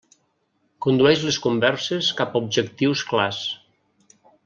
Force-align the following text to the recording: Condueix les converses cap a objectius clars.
Condueix 0.85 1.27
les 1.27 1.37
converses 1.45 2.09
cap 2.23 2.35
a 2.35 2.43
objectius 2.43 3.09
clars. 3.15 3.47